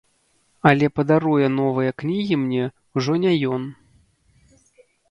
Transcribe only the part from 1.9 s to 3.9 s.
кнігі мне ўжо не ён.